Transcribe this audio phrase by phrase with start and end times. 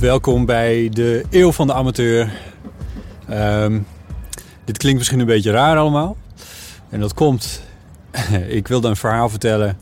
[0.00, 2.32] Welkom bij de Eeuw van de Amateur.
[3.28, 3.80] Ehm,
[4.64, 6.16] dit klinkt misschien een beetje raar allemaal.
[6.88, 7.62] En dat komt,
[8.48, 9.78] ik wilde een verhaal vertellen.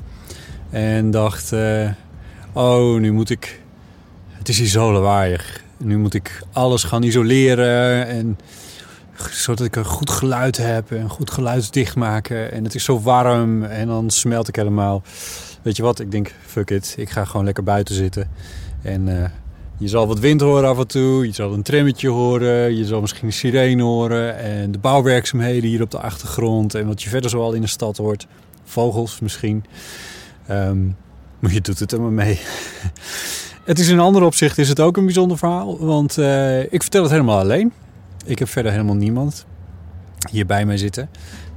[0.70, 1.91] En dacht, eh,
[2.52, 3.60] oh, nu moet ik...
[4.30, 5.62] Het is hier.
[5.77, 8.06] Nu moet ik alles gaan isoleren.
[8.06, 8.38] En
[9.30, 10.92] zodat ik een goed geluid heb.
[10.92, 12.53] En goed geluid dichtmaken.
[12.53, 13.64] En het is zo warm.
[13.64, 15.03] En dan smelt ik helemaal.
[15.62, 16.94] Weet je wat, ik denk, fuck it.
[16.97, 18.30] Ik ga gewoon lekker buiten zitten.
[18.82, 19.22] En...
[19.22, 19.30] eh,
[19.79, 23.01] je zal wat wind horen af en toe, je zal een trammetje horen, je zal
[23.01, 27.31] misschien een sirene horen en de bouwwerkzaamheden hier op de achtergrond en wat je verder
[27.31, 28.27] zoal in de stad hoort.
[28.65, 29.65] Vogels misschien.
[30.47, 30.87] Ehm,
[31.39, 32.41] maar je doet het er maar mee.
[33.65, 36.83] het is in een ander opzicht is het ook een bijzonder verhaal, want eh, ik
[36.83, 37.73] vertel het helemaal alleen.
[38.25, 39.47] Ik heb verder helemaal niemand
[40.31, 41.11] hier bij mij zitten.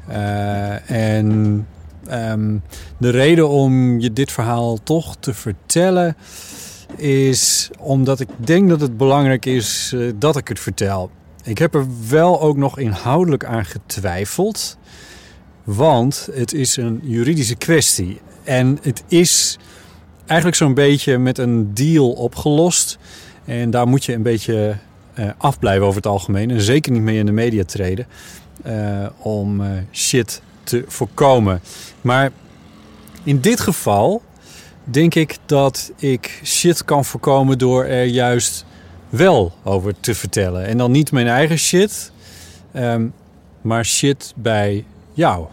[0.07, 1.67] Eh, en
[2.07, 2.57] ehm,
[2.97, 6.15] de reden om je dit verhaal toch te vertellen
[6.97, 11.11] is omdat ik denk dat het belangrijk is eh, dat ik het vertel.
[11.43, 14.77] Ik heb er wel ook nog inhoudelijk aan getwijfeld,
[15.63, 18.21] want het is een juridische kwestie.
[18.43, 19.57] En het is
[20.25, 22.97] eigenlijk zo'n beetje met een deal opgelost.
[23.45, 24.77] En daar moet je een beetje
[25.13, 26.51] eh, afblijven over het algemeen.
[26.51, 28.07] En zeker niet mee in de media treden
[28.63, 31.61] eh, om shit te voorkomen.
[32.01, 32.31] Maar
[33.23, 34.21] in dit geval
[34.83, 38.65] denk ik dat ik shit kan voorkomen door er juist
[39.09, 40.65] wel over te vertellen.
[40.65, 42.11] En dan niet mijn eigen shit,
[42.71, 43.07] ehm,
[43.61, 45.45] maar shit bij jou.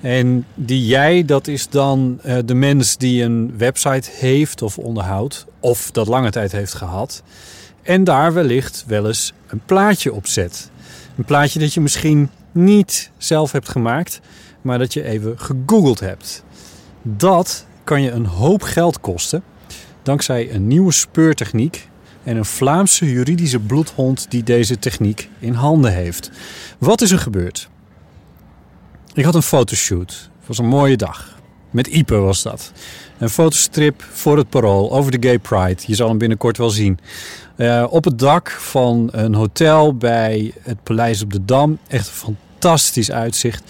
[0.00, 5.46] En die jij, dat is dan eh, de mens die een website heeft of onderhoudt,
[5.60, 7.22] of dat lange tijd heeft gehad.
[7.82, 10.70] En daar wellicht wel eens een plaatje op zet.
[11.16, 14.20] Een plaatje dat je misschien niet zelf hebt gemaakt,
[14.62, 16.44] maar dat je even gegoogeld hebt.
[17.02, 19.42] Dat kan je een hoop geld kosten
[20.06, 21.88] dankzij een nieuwe speurtechniek
[22.22, 26.30] en een Vlaamse juridische bloedhond die deze techniek in handen heeft.
[26.78, 27.68] Wat is er gebeurd?
[29.14, 30.30] Ik had een fotoshoot.
[30.38, 31.38] Het was een mooie dag.
[31.70, 32.72] Met Ipe was dat.
[33.18, 35.82] Een fotostrip voor het parool over de Gay Pride.
[35.86, 36.98] Je zal hem binnenkort wel zien.
[37.56, 41.78] Eh, op het dak van een hotel bij het Paleis op de Dam.
[41.88, 43.62] Echt een fantastisch uitzicht.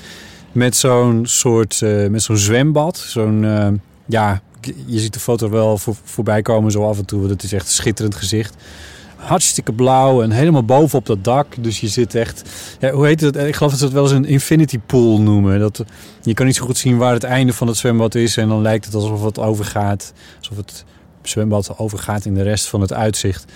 [0.53, 2.99] Met zo'n soort eh, met zo'n zwembad.
[2.99, 3.69] Zo'n, eh,
[4.07, 4.41] ja,
[4.87, 7.29] je ziet de foto wel voor, voorbij komen zo af en toe.
[7.29, 8.55] Dat is echt een schitterend gezicht.
[9.17, 11.47] Hartstikke blauw en helemaal boven op dat dak.
[11.59, 12.43] Dus je zit echt...
[12.81, 13.37] Ja, hoe heet het?
[13.37, 15.61] Ik geloof dat ze het wel eens een infinity pool noemen.
[15.61, 15.85] Dat,
[16.23, 18.37] je kan niet zo goed zien waar het einde van het zwembad is.
[18.37, 20.13] En dan lijkt het alsof het overgaat.
[20.39, 20.85] Alsof het
[21.23, 23.53] zwembad overgaat in de rest van het uitzicht.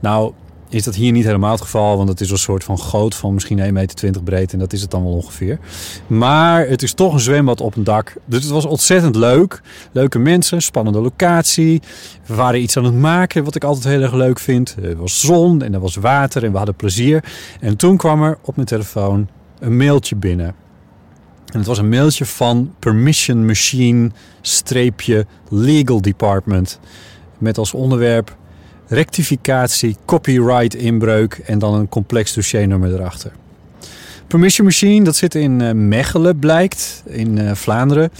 [0.00, 0.32] Nou,
[0.70, 1.96] is dat hier niet helemaal het geval.
[1.96, 4.52] Want het is een soort van goot van misschien 1,20 meter breed.
[4.52, 5.58] En dat is het dan wel ongeveer.
[6.06, 8.14] Maar het is toch een zwembad op een dak.
[8.24, 9.60] Dus het was ontzettend leuk.
[9.92, 11.82] Leuke mensen, spannende locatie.
[12.26, 14.76] We waren iets aan het maken, wat ik altijd heel erg leuk vind.
[14.82, 17.24] Er was zon en er was water en we hadden plezier.
[17.60, 19.28] En toen kwam er op mijn telefoon
[19.58, 20.54] een mailtje binnen.
[21.52, 24.10] En het was een mailtje van Permission Machine
[24.40, 26.78] streepje Legal Department.
[27.38, 28.36] Met als onderwerp
[28.88, 33.32] rectificatie, copyright inbreuk en dan een complex dossiernummer erachter.
[34.26, 38.10] Permission Machine, dat zit in eh, Mechelen, blijkt, in eh, Vlaanderen.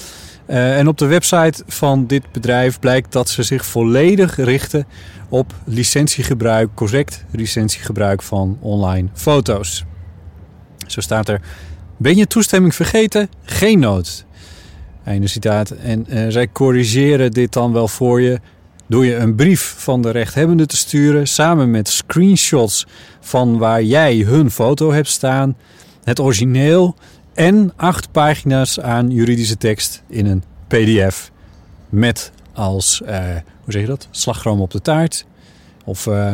[0.46, 4.86] Eh, en op de website van dit bedrijf blijkt dat ze zich volledig richten
[5.28, 9.84] op licentiegebruik, correct licentiegebruik van online foto's.
[10.86, 11.40] Zo staat er:
[11.96, 13.28] Ben je toestemming vergeten?
[13.42, 14.24] Geen nood.
[15.04, 15.70] Einde citaat.
[15.70, 18.40] En zij corrigeren dit dan wel voor je
[18.88, 22.86] door je een brief van de rechthebbende te sturen samen met screenshots
[23.20, 25.56] van waar jij hun foto hebt staan,
[26.04, 26.94] het origineel
[27.34, 31.30] en acht pagina's aan juridische tekst in een PDF
[31.88, 33.18] met als, uh,
[33.64, 35.26] hoe zeg je dat, slagroom op de taart
[35.84, 36.32] of uh,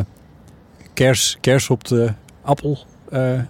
[0.95, 2.13] kers, kers op de
[2.43, 2.79] appel,
[3.13, 3.41] uh,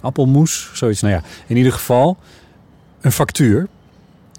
[0.00, 1.00] appelmoes, zoiets.
[1.00, 2.16] Nou ja, in ieder geval
[3.00, 3.68] een factuur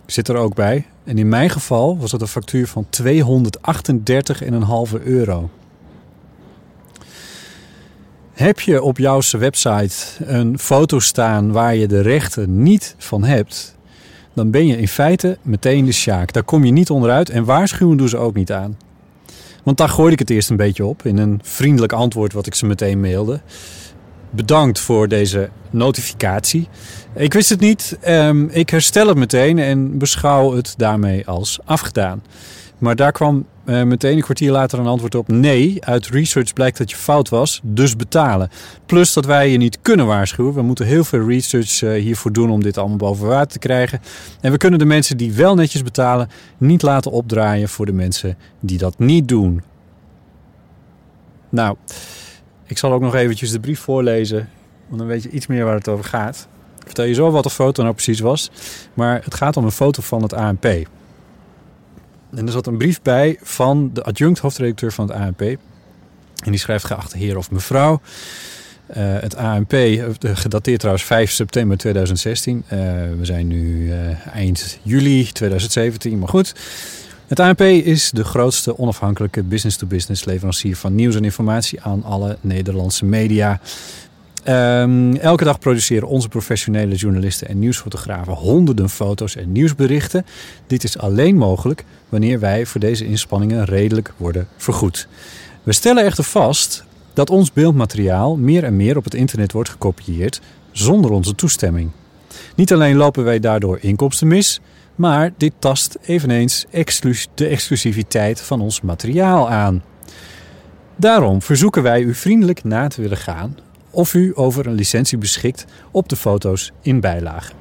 [0.05, 0.85] zit er ook bij.
[1.07, 5.49] En in mijn geval was dat een factuur van 238,5 euro.
[8.33, 13.75] Heb je op jouw website een foto staan waar je de rechten niet van hebt,
[14.33, 16.33] dan ben je in feite meteen de sjaak.
[16.33, 18.77] Daar kom je niet onderuit en waarschuwen doen ze ook niet aan.
[19.63, 22.55] Want daar gooide ik het eerst een beetje op in een vriendelijk antwoord wat ik
[22.55, 23.39] ze meteen mailde.
[24.29, 26.67] Bedankt voor deze notificatie.
[27.15, 27.97] Ik wist het niet.
[28.01, 32.21] Ehm, ik herstel het meteen en beschouw het daarmee als afgedaan.
[32.77, 35.27] Maar daar kwam uh, meteen een kwartier later een antwoord op.
[35.27, 38.49] Nee, uit research blijkt dat je fout was, dus betalen.
[38.85, 40.53] Plus dat wij je niet kunnen waarschuwen.
[40.53, 44.01] We moeten heel veel research uh, hiervoor doen om dit allemaal boven water te krijgen.
[44.41, 48.37] En we kunnen de mensen die wel netjes betalen niet laten opdraaien voor de mensen
[48.59, 49.61] die dat niet doen.
[51.49, 51.77] Nou,
[52.67, 54.49] ik zal ook nog eventjes de brief voorlezen,
[54.87, 56.47] want dan weet je iets meer waar het over gaat.
[56.77, 58.51] Ik vertel je zo wat de foto nou precies was,
[58.93, 60.65] maar het gaat om een foto van het ANP.
[60.65, 65.41] En er zat een brief bij van de adjunct hoofdredacteur van het ANP.
[65.41, 68.01] En die schrijft geachte heer of mevrouw.
[68.89, 72.57] Uh, het ANP, uh, gedateerd trouwens 5 september 2016.
[72.57, 72.79] Uh,
[73.17, 73.91] we zijn nu
[74.33, 76.55] eind juli 2017, maar goed.
[77.27, 83.05] Het ANP is de grootste onafhankelijke business-to-business leverancier van nieuws en informatie aan alle Nederlandse
[83.05, 83.59] media.
[84.47, 90.25] Um, elke dag produceren onze professionele journalisten en nieuwsfotografen honderden foto's en nieuwsberichten.
[90.67, 95.07] Dit is alleen mogelijk wanneer wij voor deze inspanningen redelijk worden vergoed.
[95.63, 96.83] We stellen echter vast
[97.13, 100.41] dat ons beeldmateriaal meer en meer op het internet wordt gekopieerd
[100.71, 101.91] zonder onze toestemming.
[102.55, 104.59] Niet alleen lopen wij daardoor inkomsten mis,
[104.97, 106.65] maar dit tast eveneens
[107.33, 109.83] de exclusiviteit van ons materiaal aan.
[110.95, 113.57] Daarom verzoeken wij u vriendelijk na te willen gaan
[113.89, 117.51] of u over een licentie beschikt op de foto's in bijlage.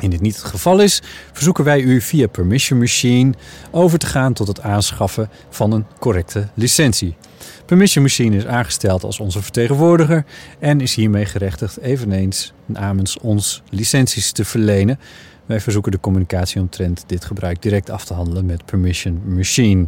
[0.00, 1.02] In dit niet het geval is,
[1.32, 3.34] verzoeken wij u via Permission Machine
[3.70, 7.16] over te gaan tot het aanschaffen van een correcte licentie.
[7.66, 10.24] Permission Machine is aangesteld als onze vertegenwoordiger
[10.58, 14.98] en is hiermee gerechtigd eveneens namens ons licenties te verlenen.
[15.48, 19.86] Wij verzoeken de communicatie omtrent dit gebruik direct af te handelen met Permission Machine.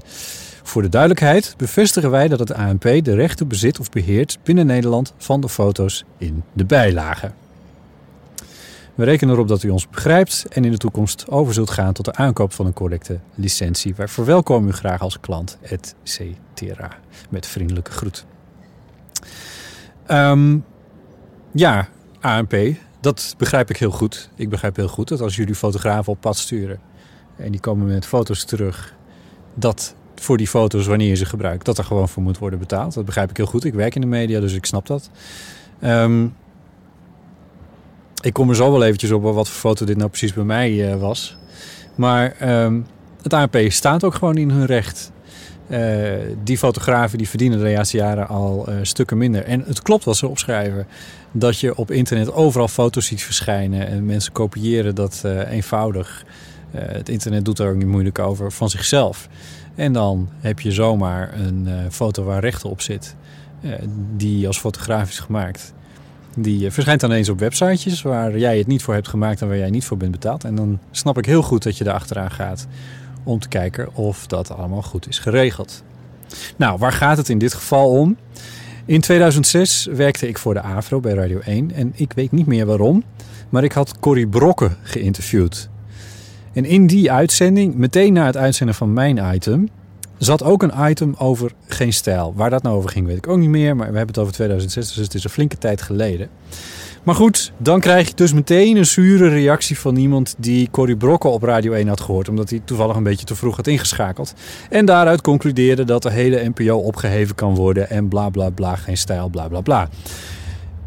[0.63, 5.13] Voor de duidelijkheid bevestigen wij dat het ANP de rechten bezit of beheert binnen Nederland
[5.17, 7.31] van de foto's in de bijlage.
[8.95, 12.05] We rekenen erop dat u ons begrijpt en in de toekomst over zult gaan tot
[12.05, 13.95] de aankoop van een correcte licentie.
[13.95, 16.91] Wij verwelkomen u graag als klant, et cetera.
[17.29, 18.25] Met vriendelijke groet.
[20.09, 20.65] Um,
[21.53, 21.89] ja,
[22.21, 22.55] ANP,
[23.01, 24.31] dat begrijp ik heel goed.
[24.35, 26.81] Ik begrijp heel goed dat als jullie fotografen op pad sturen
[27.37, 28.95] en die komen met foto's terug,
[29.55, 32.95] dat voor die foto's, wanneer je ze gebruikt, dat er gewoon voor moet worden betaald.
[32.95, 33.65] Dat begrijp ik heel goed.
[33.65, 35.11] Ik werk in de media, dus ik snap dat.
[35.85, 36.35] Um,
[38.21, 40.93] ik kom er zo wel eventjes op wat voor foto dit nou precies bij mij
[40.93, 41.37] uh, was.
[41.95, 42.87] Maar um,
[43.23, 45.13] het ANP staat ook gewoon in hun recht.
[45.71, 46.13] Uh,
[46.45, 49.45] die fotografen die verdienen de laatste jaren al uh, stukken minder.
[49.45, 50.87] En het klopt wat ze opschrijven.
[51.33, 53.87] Dat je op internet overal foto's ziet verschijnen.
[53.87, 56.25] En mensen kopiëren dat eenvoudig.
[56.77, 59.29] het internet doet er ook niet moeilijk over van zichzelf.
[59.75, 63.17] En dan heb je zomaar een foto waar rechten op zit,
[64.17, 65.73] die als fotograaf is gemaakt.
[66.37, 69.59] Die verschijnt dan eens op websitejes waar jij het niet voor hebt gemaakt en waar
[69.59, 70.45] jij niet voor bent betaald.
[70.45, 72.67] En dan snap ik heel goed dat je er achteraan gaat
[73.23, 75.83] om te kijken of dat allemaal goed is geregeld.
[76.57, 78.17] Nou, waar gaat het in dit geval om?
[78.85, 82.67] In 2006 werkte ik voor de AVRO bij Radio 1 en ik weet niet meer
[82.67, 83.05] waarom,
[83.49, 85.69] maar ik had Corrie Brokken geïnterviewd.
[86.53, 89.69] En in die uitzending, meteen na het uitzenden van mijn item,
[90.25, 92.33] zat ook een item over geen stijl.
[92.37, 93.77] Waar dat nou over ging, weet ik ook niet meer.
[93.77, 96.29] Maar we hebben het over 2006, dus het is een flinke tijd geleden.
[97.03, 101.31] Maar goed, dan krijg je dus meteen een zure reactie van iemand die Corrie Brokken
[101.31, 102.29] op Radio 1 had gehoord.
[102.29, 104.35] Omdat hij toevallig een beetje te vroeg had ingeschakeld.
[104.71, 107.91] En daaruit concludeerde dat de hele NPO opgeheven kan worden.
[107.91, 109.89] En bla bla bla, geen stijl, bla bla bla.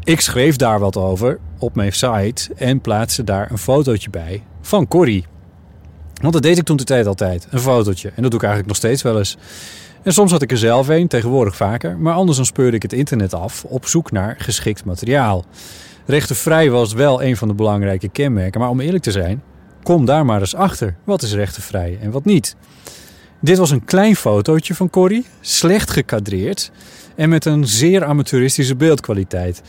[0.04, 4.88] Ik schreef daar wat over op mijn site en plaatste daar een fotootje bij van
[4.88, 5.24] Corrie.
[6.20, 7.46] Want dat deed ik toen de tijd altijd.
[7.50, 8.08] Een fotootje.
[8.08, 9.36] En dat doe ik eigenlijk nog steeds wel eens.
[10.02, 11.98] En soms had ik er zelf een, tegenwoordig vaker.
[11.98, 15.44] Maar anders dan speurde ik het internet af op zoek naar geschikt materiaal.
[16.06, 18.60] Rechtenvrij was wel een van de belangrijke kenmerken.
[18.60, 19.42] Maar om eerlijk te zijn,
[19.82, 20.96] kom daar maar eens achter.
[21.04, 22.56] Wat is rechtenvrij en wat niet?
[23.40, 26.70] Dit was een klein fotootje van Corrie, slecht gekadreerd
[27.16, 29.62] en met een zeer amateuristische beeldkwaliteit.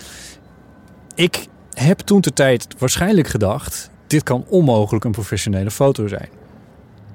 [1.16, 6.30] Ik heb toen de tijd waarschijnlijk gedacht: dit kan onmogelijk een professionele foto zijn.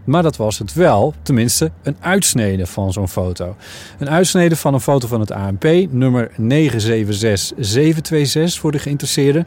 [0.04, 3.56] Maar dat was het wel, tenminste een uitsnede van zo'n foto.
[3.99, 9.47] Een uitsnede van een foto van het ANP, nummer 976726 voor de geïnteresseerden.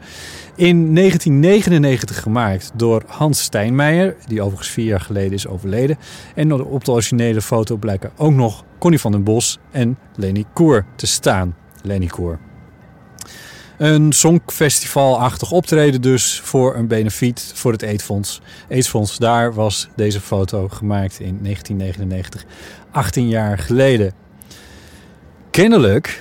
[0.56, 5.98] In 1999 gemaakt door Hans Stijnmeijer, die overigens vier jaar geleden is overleden.
[6.34, 10.84] En op de originele foto blijken ook nog Connie van den Bos en Leni Koer
[10.96, 11.56] te staan.
[11.82, 12.38] Leni Koer.
[13.76, 18.40] Een songfestivalachtig optreden dus voor een benefiet voor het AIDS-fonds.
[18.70, 22.44] AIDS-fonds, daar was deze foto gemaakt in 1999,
[22.90, 24.12] 18 jaar geleden.
[25.50, 26.20] Kennelijk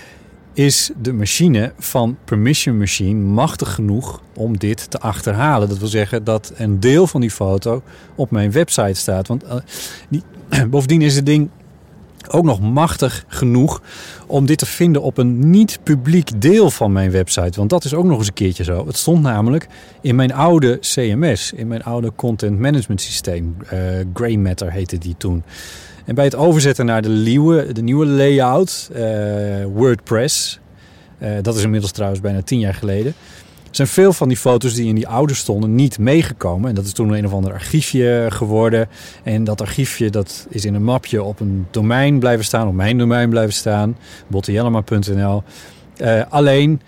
[0.54, 5.70] is de machine van Permission Machine machtig genoeg om dit te achterhalen.
[5.70, 7.84] Dat wil zeggen dat een deel van die foto
[8.16, 9.28] op mijn website staat.
[9.28, 9.44] Want
[10.10, 10.24] die,
[10.70, 11.50] bovendien is het ding
[12.32, 13.82] ook nog machtig genoeg
[14.28, 17.58] om dit te vinden op een niet-publiek deel van mijn website.
[17.58, 18.88] Want dat is ook nog eens een keertje zo.
[18.88, 19.68] Het stond namelijk
[20.02, 23.58] in mijn oude CMS, in mijn oude content management systeem.
[23.64, 23.80] Uh,
[24.14, 25.44] Grey Matter heette die toen.
[26.06, 29.02] En bij het overzetten naar de nieuwe, de nieuwe layout, uh,
[29.74, 30.60] WordPress,
[31.20, 33.14] uh, dat is inmiddels trouwens bijna tien jaar geleden
[33.76, 36.70] zijn veel van die foto's die in die oude stonden niet meegekomen.
[36.70, 38.90] En dat is toen een of ander archiefje geworden.
[39.24, 42.98] En dat archiefje dat is in een mapje op een domein blijven staan, op mijn
[42.98, 45.44] domein blijven staan, bottiellema.nl.
[45.98, 46.82] Uh, alleen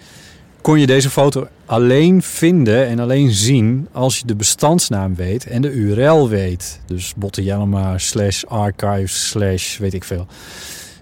[0.61, 5.61] kon je deze foto alleen vinden en alleen zien als je de bestandsnaam weet en
[5.61, 6.79] de URL weet.
[6.85, 10.27] Dus bottiellema slash archives slash weet ik veel.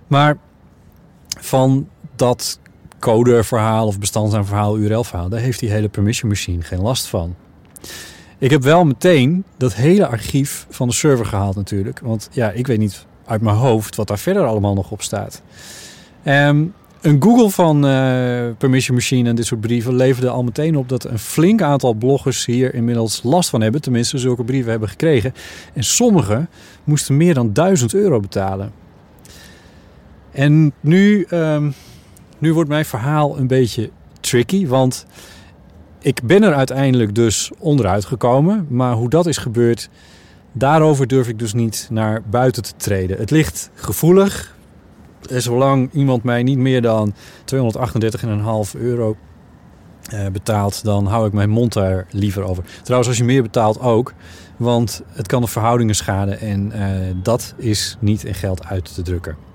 [0.07, 0.37] Maar
[1.39, 2.59] van dat
[3.03, 7.36] codeverhaal of bestandsnaamverhaal, URL-verhaal, daar heeft die hele permission machine geen last van.
[8.38, 12.00] Ik heb wel meteen dat hele archief van de server gehaald natuurlijk.
[12.00, 15.41] Want ja, ik weet niet uit mijn hoofd wat daar verder allemaal nog op staat.
[16.25, 20.89] Um, een Google van uh, Permission Machine en dit soort brieven leverde al meteen op
[20.89, 23.81] dat een flink aantal bloggers hier inmiddels last van hebben.
[23.81, 25.33] Tenminste, zulke brieven hebben gekregen.
[25.74, 26.50] En sommigen
[26.83, 28.72] moesten meer dan 1000 euro betalen.
[30.31, 31.74] En nu um,
[32.43, 35.05] nu wordt mijn verhaal een beetje tricky, want
[36.00, 38.67] ik ben er uiteindelijk dus onderuit gekomen.
[38.69, 39.89] Maar hoe dat is gebeurd,
[40.51, 43.17] daarover durf ik dus niet naar buiten te treden.
[43.17, 44.55] Het ligt gevoelig.
[45.29, 47.13] En zolang iemand mij niet meer dan
[48.73, 49.15] 238,5 euro
[50.09, 52.63] eh, betaalt, dan hou ik mijn mond daar liever over.
[52.81, 54.13] Trouwens, als je meer betaalt ook,
[54.57, 59.01] want het kan de verhoudingen schaden en uh, dat is niet in geld uit te
[59.01, 59.52] drukken.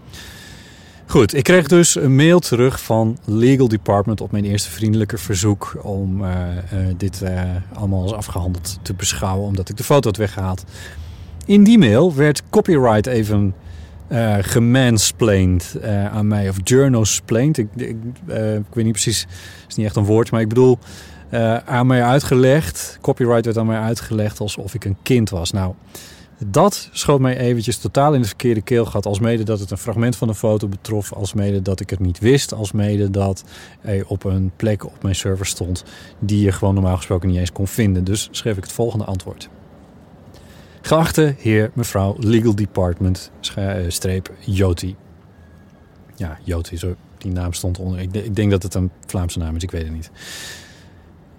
[1.10, 5.78] Goed, ik kreeg dus een mail terug van Legal Department op mijn eerste vriendelijke verzoek
[5.82, 10.16] om uh, uh, dit uh, allemaal als afgehandeld te beschouwen, omdat ik de foto had
[10.16, 10.64] weggehaald.
[11.46, 13.54] In die mail werd copyright even
[14.40, 15.76] gemansplained
[16.12, 17.58] aan mij, of journalsplained.
[17.58, 17.96] Ik, ik,
[18.26, 20.78] ik, weet niet precies, het is niet echt een woord, maar ik bedoel
[21.64, 22.98] aan mij uitgelegd.
[23.00, 25.50] Copyright werd aan mij uitgelegd alsof ik een kind was.
[25.50, 25.74] Nou,
[26.46, 29.06] dat schoot mij eventjes totaal in de verkeerde keelgat.
[29.06, 31.12] Als mede dat het een fragment van een foto betrof.
[31.12, 32.52] Als mede dat ik het niet wist.
[32.54, 33.44] Als mede dat
[33.80, 35.84] hij op een plek op mijn server stond.
[36.18, 38.04] Die je gewoon normaal gesproken niet eens kon vinden.
[38.04, 39.48] Dus schreef ik het volgende antwoord.
[40.80, 44.96] Geachte heer, mevrouw, legal department, eh, streep, Joti.
[46.16, 48.00] Ja, Joti, zo, die naam stond onder.
[48.00, 50.10] Ik, ik denk dat het een Vlaamse naam is, ik weet het niet.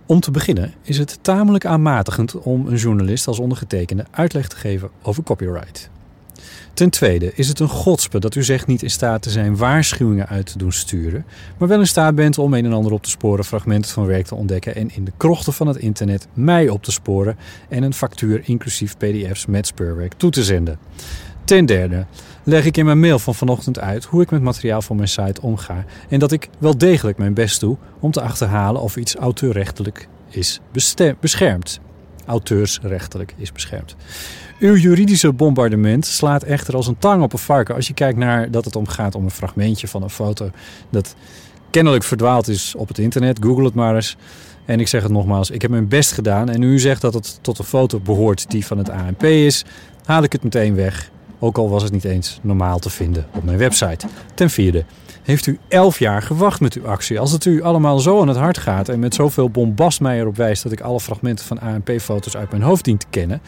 [0.09, 4.89] Om te beginnen is het tamelijk aanmatigend om een journalist als ondergetekende uitleg te geven
[5.01, 5.89] over copyright.
[6.73, 10.27] Ten tweede is het een godspe dat u zegt niet in staat te zijn waarschuwingen
[10.27, 11.25] uit te doen sturen,
[11.57, 14.25] maar wel in staat bent om een en ander op te sporen, fragmenten van werk
[14.25, 17.37] te ontdekken en in de krochten van het internet mij op te sporen
[17.67, 20.79] en een factuur inclusief PDF's met speurwerk toe te zenden.
[21.43, 22.05] Ten derde
[22.43, 25.41] leg ik in mijn mail van vanochtend uit hoe ik met materiaal van mijn site
[25.41, 30.07] omga en dat ik wel degelijk mijn best doe om te achterhalen of iets auteurrechtelijk
[30.29, 30.59] is
[31.19, 31.79] beschermd.
[32.25, 33.95] Auteursrechtelijk is beschermd.
[34.59, 38.51] Uw juridische bombardement slaat echter als een tang op een varken als je kijkt naar
[38.51, 40.51] dat het omgaat om een fragmentje van een foto
[40.89, 41.15] dat
[41.69, 43.37] kennelijk verdwaald is op het internet.
[43.41, 44.17] Google het maar eens.
[44.65, 46.49] En ik zeg het nogmaals, ik heb mijn best gedaan.
[46.49, 49.65] En u zegt dat het tot een foto behoort die van het ANP is,
[50.05, 51.11] haal ik het meteen weg.
[51.39, 54.07] Ook al was het niet eens normaal te vinden op mijn website.
[54.33, 54.85] Ten vierde,
[55.21, 57.19] heeft u elf jaar gewacht met uw actie.
[57.19, 60.35] Als het u allemaal zo aan het hart gaat en met zoveel bombast mij erop
[60.35, 63.41] wijst dat ik alle fragmenten van ANP-foto's uit mijn hoofd dien te kennen,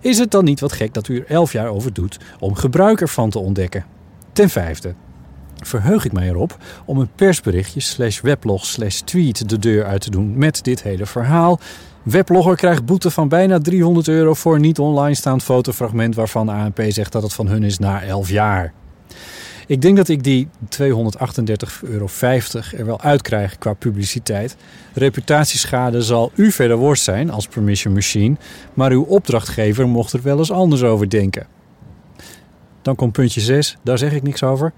[0.00, 3.00] is het dan niet wat gek dat u er elf jaar over doet om gebruik
[3.00, 3.84] ervan te ontdekken?
[4.32, 4.94] Ten vijfde,
[5.62, 10.10] verheug ik mij erop om een persberichtje slash weblog slash tweet de deur uit te
[10.10, 11.60] doen met dit hele verhaal.
[12.02, 17.12] Weblogger krijgt boete van bijna 300 euro voor niet online staand fotofragment waarvan ANP zegt
[17.12, 18.72] dat het van hun is na 11 jaar.
[19.66, 20.48] Ik denk dat ik die
[20.78, 20.80] 238,50
[21.82, 22.08] euro
[22.76, 24.56] er wel uitkrijg qua publiciteit.
[24.94, 28.36] Reputatieschade zal u verder worst zijn als permission machine,
[28.74, 31.46] maar uw opdrachtgever mocht er wel eens anders over denken.
[32.82, 34.72] Dan komt puntje 6, daar zeg ik niks over.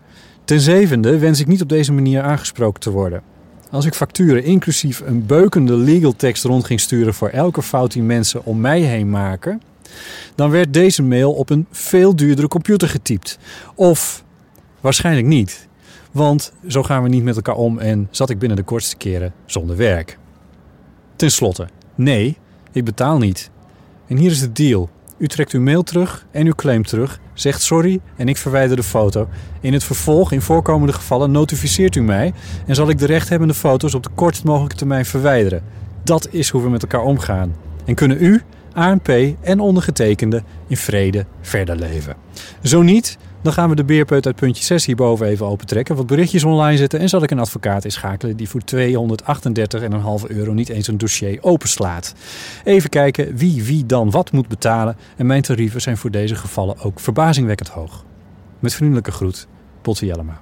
[0.49, 3.23] Ten zevende wens ik niet op deze manier aangesproken te worden.
[3.71, 8.02] Als ik facturen inclusief een beukende legal tekst rond ging sturen voor elke fout die
[8.02, 9.62] mensen om mij heen maken,
[10.35, 13.38] dan werd deze mail op een veel duurdere computer getypt.
[13.75, 14.25] Of
[14.81, 15.69] waarschijnlijk niet,
[16.12, 19.33] want zo gaan we niet met elkaar om en zat ik binnen de kortste keren
[19.47, 20.19] zonder werk.
[21.17, 22.37] Ten slotte, nee,
[22.73, 23.50] ik betaal niet.
[24.07, 24.90] En hier is de deal.
[25.18, 28.82] U trekt uw mail terug en uw claim terug, zegt sorry en ik verwijder de
[28.82, 29.28] foto.
[29.60, 32.32] In het vervolg, in voorkomende gevallen, notificeert u mij
[32.66, 35.62] en zal ik de rechthebbende foto's op de kortst mogelijke termijn verwijderen.
[36.04, 37.54] Dat is hoe we met elkaar omgaan.
[37.84, 39.08] En kunnen u, ANP
[39.40, 42.16] en ondergetekende in vrede verder leven.
[42.62, 46.45] Zo niet, dan gaan we de beerput uit puntje 6 hierboven even opentrekken, wat berichtjes
[46.45, 50.99] online zetten en zal ik een advocaat inschakelen die voor 238,5 euro niet eens een
[50.99, 52.14] dossier openslaat.
[52.64, 56.78] Even kijken wie wie dan wat moet betalen en mijn tarieven zijn voor deze gevallen
[56.80, 58.04] ook verbazingwekkend hoog.
[58.59, 59.47] Met vriendelijke groet,
[59.83, 60.40] Potte Jellema.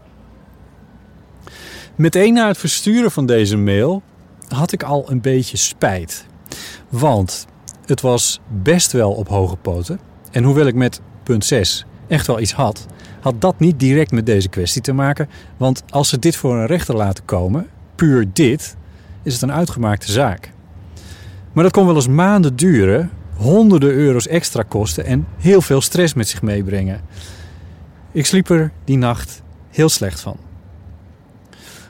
[1.95, 4.03] Meteen na het versturen van deze mail
[4.49, 6.26] had ik al een beetje spijt.
[6.88, 7.47] Want
[7.87, 10.00] het was best wel op hoge poten.
[10.31, 12.87] En hoewel ik met punt 6 echt wel iets had,
[13.21, 15.29] had dat niet direct met deze kwestie te maken.
[15.57, 18.77] Want als ze dit voor een rechter laten komen, puur dit,
[19.23, 20.53] is het een uitgemaakte zaak.
[21.53, 26.15] Maar dat kon wel eens maanden duren, honderden euro's extra kosten en heel veel stress
[26.15, 27.01] met zich meebrengen.
[28.13, 30.37] Ik sliep er die nacht heel slecht van.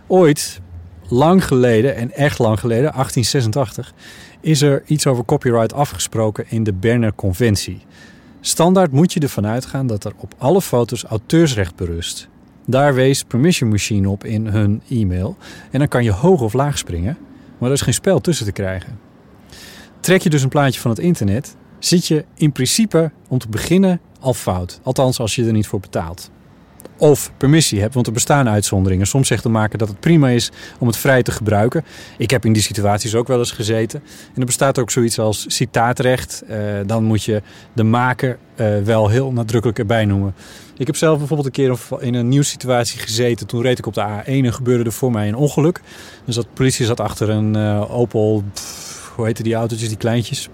[0.06, 0.61] Ooit,
[1.08, 3.92] lang geleden en echt lang geleden, 1886,
[4.40, 7.80] is er iets over copyright afgesproken in de Berner Conventie.
[8.46, 12.28] Standaard moet je ervan uitgaan dat er op alle foto's auteursrecht berust.
[12.66, 15.36] Daar wees Permission Machine op in hun e-mail.
[15.70, 17.18] En dan kan je hoog of laag springen,
[17.58, 18.99] maar er is geen spel tussen te krijgen.
[20.00, 24.00] Trek je dus een plaatje van het internet, zit je in principe om te beginnen
[24.21, 24.80] al fout.
[24.82, 26.30] Althans, als je er niet voor betaalt
[26.99, 27.95] of permissie hebt.
[27.95, 29.06] Want er bestaan uitzonderingen.
[29.06, 31.85] Soms zegt de maker dat het prima is om het vrij te gebruiken.
[32.19, 34.02] Ik heb in die situaties ook wel eens gezeten.
[34.35, 36.43] En er bestaat ook zoiets als citaatrecht.
[36.50, 36.56] Uh,
[36.87, 40.35] dan moet je de maker uh, wel heel nadrukkelijk erbij noemen.
[40.76, 43.47] Ik heb zelf bijvoorbeeld een keer in een nieuwssituatie gezeten.
[43.47, 45.80] Toen reed ik op de A1 en gebeurde er voor mij een ongeluk.
[46.25, 48.45] Dus dat politie zat achter een uh, Opel...
[49.15, 50.49] Hoe heette die autootjes, die kleintjes?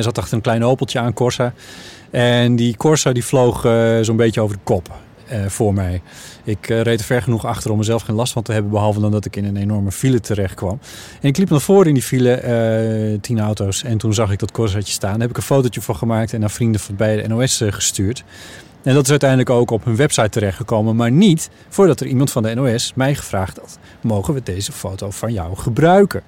[0.00, 1.52] zat achter een klein Opeltje aan Corsa.
[2.10, 3.60] En die Corsa die vloog
[4.02, 4.92] zo'n beetje over de kop.
[5.32, 6.02] Uh, voor mij.
[6.44, 9.00] Ik uh, reed er ver genoeg achter om mezelf geen last van te hebben, behalve
[9.00, 10.78] dan dat ik in een enorme file terecht kwam.
[11.20, 12.42] En ik liep naar voren in die file,
[13.12, 15.10] uh, tien auto's, en toen zag ik dat Corsatje staan.
[15.10, 18.24] Daar heb ik een fotootje van gemaakt en naar vrienden van bij de NOS gestuurd.
[18.82, 22.42] En dat is uiteindelijk ook op hun website terechtgekomen, maar niet voordat er iemand van
[22.42, 26.22] de NOS mij gevraagd had: mogen we deze foto van jou gebruiken?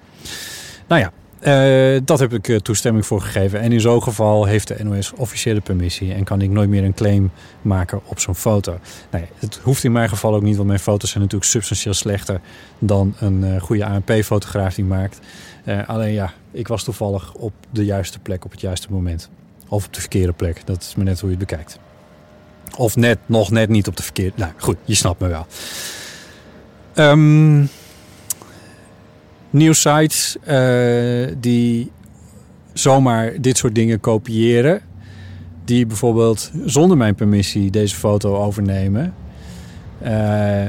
[0.86, 3.60] Nou ja, uh, dat heb ik uh, toestemming voor gegeven.
[3.60, 6.94] En in zo'n geval heeft de NOS officiële permissie en kan ik nooit meer een
[6.94, 7.30] claim
[7.62, 8.78] maken op zo'n foto.
[9.10, 12.40] Nee, het hoeft in mijn geval ook niet, want mijn foto's zijn natuurlijk substantieel slechter
[12.78, 15.20] dan een uh, goede ANP-fotograaf die maakt.
[15.86, 19.30] alleen ja, ik was toevallig op de juiste plek op het juiste moment.
[19.68, 20.62] Of op de verkeerde plek.
[20.64, 21.78] Dat is maar net hoe je het bekijkt.
[22.76, 24.32] Of net, nog net niet op de verkeerde.
[24.36, 25.46] Nou goed, je snapt me wel.
[26.94, 27.68] Um,
[29.50, 31.90] nieuwsites uh, die
[32.72, 34.80] zomaar dit soort dingen kopiëren.
[35.64, 39.14] Die bijvoorbeeld zonder mijn permissie deze foto overnemen.
[40.02, 40.66] Uh,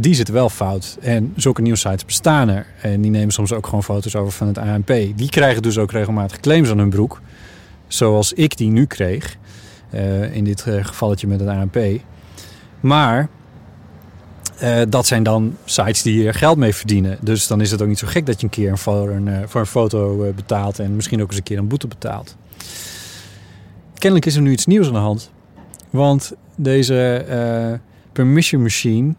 [0.00, 0.98] die zitten wel fout.
[1.00, 2.66] En zulke nieuwsites bestaan er.
[2.82, 4.86] En die nemen soms ook gewoon foto's over van het ANP.
[5.16, 7.20] Die krijgen dus ook regelmatig claims aan hun broek.
[7.86, 9.36] Zoals ik die nu kreeg.
[9.94, 11.78] Uh, in dit gevalletje met het ANP.
[12.80, 13.28] Maar
[14.62, 17.18] uh, dat zijn dan sites die hier geld mee verdienen.
[17.20, 19.38] Dus dan is het ook niet zo gek dat je een keer voor een, uh,
[19.46, 22.36] voor een foto uh, betaalt en misschien ook eens een keer een boete betaalt.
[23.94, 25.30] Kennelijk is er nu iets nieuws aan de hand.
[25.90, 27.26] Want deze
[28.12, 29.14] permission machine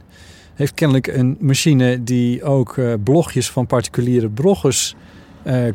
[0.53, 4.95] heeft kennelijk een machine die ook blogjes van particuliere bloggers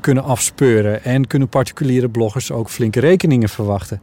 [0.01, 1.05] kunnen afspeuren.
[1.05, 4.01] En kunnen particuliere bloggers ook flinke rekeningen verwachten.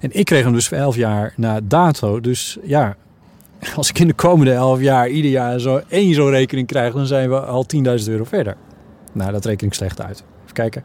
[0.00, 2.20] En ik kreeg hem dus voor 11 jaar na dato.
[2.20, 2.96] Dus ja,
[3.76, 7.06] als ik in de komende 11 jaar ieder jaar zo één zo'n rekening krijg, dan
[7.06, 8.56] zijn we al 10.000 euro verder.
[9.12, 10.24] Nou, dat reken ik slecht uit.
[10.42, 10.84] Even kijken.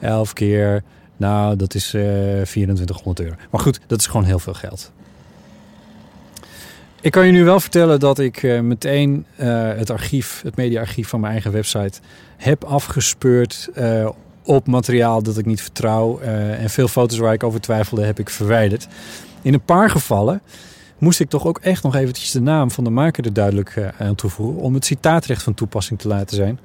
[0.00, 0.82] 11 keer,
[1.16, 3.34] nou, dat is uh, eh, 2400 euro.
[3.50, 4.92] Maar goed, dat is gewoon heel veel geld.
[7.00, 11.08] Ik kan je nu wel vertellen dat ik uh, meteen uh, het archief, het mediaarchief
[11.08, 12.00] van mijn eigen website
[12.36, 13.70] heb afgespeurd
[14.44, 16.20] op materiaal dat ik niet vertrouw.
[16.20, 18.88] en veel foto's waar ik over twijfelde heb ik verwijderd.
[19.42, 20.42] In een paar gevallen
[21.02, 24.14] moest ik toch ook echt nog eventjes de naam van de maker er duidelijk aan
[24.14, 26.58] toevoegen om het citaatrecht van toepassing te laten zijn.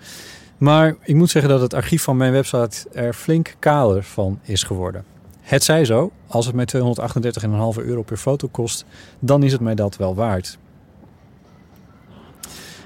[0.58, 4.64] Maar ik moet zeggen dat het archief van mijn website er flink kaler van is
[4.64, 5.04] geworden.
[5.42, 6.66] Het zij zo, als het mij
[7.78, 8.86] 238,5 euro per foto kost,
[9.20, 10.58] dan is het mij dat wel waard.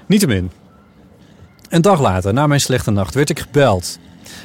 [0.06, 0.50] Niettemin.
[1.68, 3.98] Een dag later, na mijn slechte nacht, werd ik gebeld.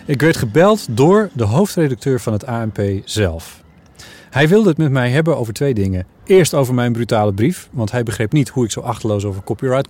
[0.06, 3.66] Ik werd gebeld door de hoofdredacteur van het ANP zelf.
[4.38, 6.06] Hij wilde het met mij hebben over twee dingen.
[6.26, 9.88] Eerst over mijn brutale brief, want hij begreep niet hoe ik zo achterloos over copyright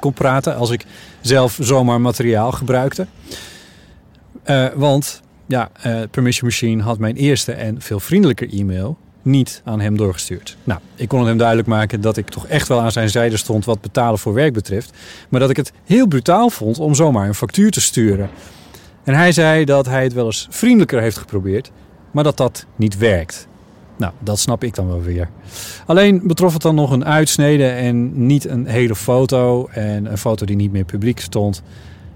[0.00, 0.84] kon, praten als ik
[1.20, 3.06] zelf zomaar materiaal gebruikte.
[4.46, 9.80] Uh, want ja, uh, Permission Machine had mijn eerste en veel vriendelijker e-mail niet aan
[9.80, 10.56] hem doorgestuurd.
[10.64, 13.36] Nou, ik kon het hem duidelijk maken dat ik toch echt wel aan zijn zijde
[13.36, 14.92] stond wat betalen voor werk betreft.
[15.28, 18.30] Maar dat ik het heel brutaal vond om zomaar een factuur te sturen.
[19.04, 21.70] En hij zei dat hij het wel eens vriendelijker heeft geprobeerd,
[22.10, 23.48] maar dat dat niet werkt.
[23.96, 25.28] Nou, dat snap ik dan wel weer.
[25.86, 30.46] Alleen betrof het dan nog een uitsnede en niet een hele foto en een foto
[30.46, 31.62] die niet meer publiek stond.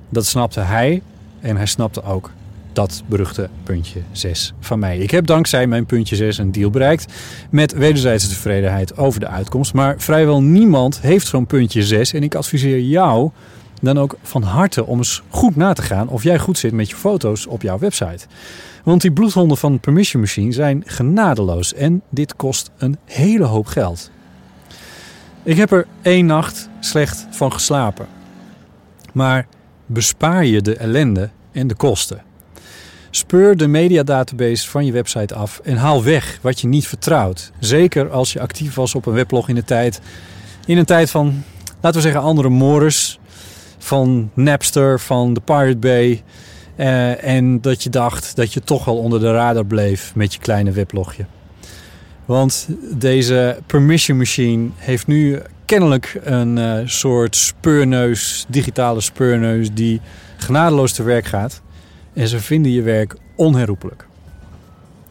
[0.08, 1.02] Dat snapte hij
[1.40, 2.30] en hij snapte ook
[2.72, 4.98] dat beruchte puntje 6 van mij.
[4.98, 7.12] Ik heb dankzij mijn puntje 6 een deal bereikt
[7.50, 9.74] met wederzijdse tevredenheid over de uitkomst.
[9.74, 13.30] Maar vrijwel niemand heeft zo'n puntje 6 en ik adviseer jou
[13.80, 16.90] dan ook van harte om eens goed na te gaan of jij goed zit met
[16.90, 18.26] je foto's op jouw website.
[18.84, 24.10] Want die bloedhonden van Permission Machine zijn genadeloos en dit kost een hele hoop geld.
[25.42, 28.06] Ik heb er één nacht slecht van geslapen.
[29.12, 29.46] Maar
[29.86, 32.22] bespaar je de ellende en de kosten.
[33.10, 37.52] Speur de mediadatabase van je website af en haal weg wat je niet vertrouwt.
[37.58, 40.00] Zeker als je actief was op een weblog in de tijd.
[40.66, 41.44] In een tijd van,
[41.80, 43.18] laten we zeggen, andere mores.
[43.82, 46.22] Van Napster, van de Pirate Bay.
[46.76, 50.40] Uh, en dat je dacht dat je toch wel onder de radar bleef met je
[50.40, 51.24] kleine weblogje.
[52.24, 60.00] Want deze permission machine heeft nu kennelijk een uh, soort speurneus, digitale speurneus, die
[60.36, 61.60] genadeloos te werk gaat.
[62.12, 64.06] En ze vinden je werk onherroepelijk.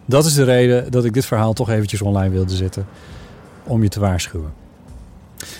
[0.05, 2.85] Dat is de reden dat ik dit verhaal toch eventjes online wilde zetten.
[3.63, 4.58] Om je te waarschuwen.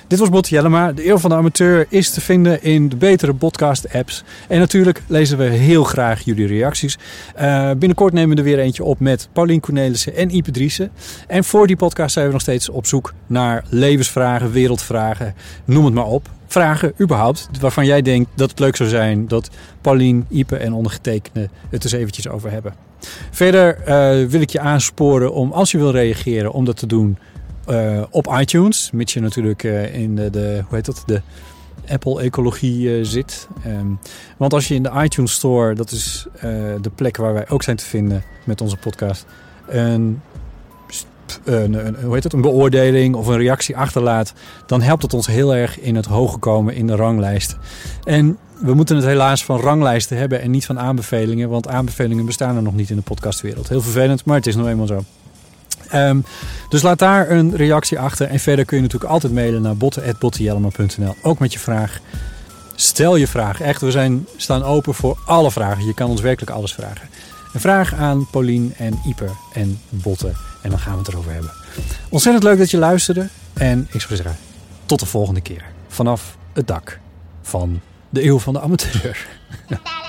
[0.07, 0.91] Dit was Botte Jellema.
[0.91, 4.23] De Eeuw van de Amateur is te vinden in de betere podcast-apps.
[4.47, 6.97] En natuurlijk lezen we heel graag jullie reacties.
[7.41, 10.91] Uh, binnenkort nemen we er weer eentje op met Paulien Cornelissen en Ipe Driessen.
[11.27, 15.93] En voor die podcast zijn we nog steeds op zoek naar levensvragen, wereldvragen, noem het
[15.93, 16.29] maar op.
[16.47, 19.49] Vragen überhaupt waarvan jij denkt dat het leuk zou zijn dat
[19.81, 22.73] Paulien, Ipe en ondergetekende het eens eventjes over hebben.
[23.31, 27.17] Verder uh, wil ik je aansporen om als je wil reageren om dat te doen
[27.69, 28.89] uh, op iTunes.
[28.93, 31.21] Mits je natuurlijk uh, in de, de, hoe heet dat, de
[31.87, 33.47] Apple-ecologie uh, zit.
[33.67, 33.99] Um,
[34.37, 36.27] want als je in de iTunes Store, dat is
[36.81, 39.25] de plek waar wij ook zijn te vinden met onze podcast,
[39.67, 40.21] een,
[41.45, 44.33] een, een, hoe heet het, een beoordeling of een reactie achterlaat,
[44.65, 47.57] dan helpt het ons heel erg in het hoge komen in de ranglijst.
[48.03, 52.55] En we moeten het helaas van ranglijsten hebben en niet van aanbevelingen, want aanbevelingen bestaan
[52.55, 53.69] er nog niet in de podcastwereld.
[53.69, 55.03] Heel vervelend, maar het is nog eenmaal zo.
[55.93, 56.25] Um,
[56.69, 58.27] dus laat daar een reactie achter.
[58.27, 61.15] En verder kun je natuurlijk altijd mailen naar botten.bottenjellema.nl.
[61.21, 61.99] Ook met je vraag.
[62.75, 63.61] Stel je vraag.
[63.61, 65.85] Echt, we zijn, staan open voor alle vragen.
[65.85, 67.09] Je kan ons werkelijk alles vragen.
[67.53, 70.35] Een vraag aan Paulien en Iper en Botten.
[70.61, 71.51] En dan gaan we het erover hebben.
[72.09, 73.27] Ontzettend leuk dat je luisterde.
[73.53, 74.37] En ik zou zeggen,
[74.85, 75.63] tot de volgende keer.
[75.87, 76.99] Vanaf het dak
[77.41, 79.27] van de Eeuw van de Amateur.